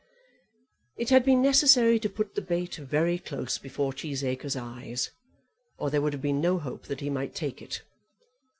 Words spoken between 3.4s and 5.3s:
before Cheesacre's eyes,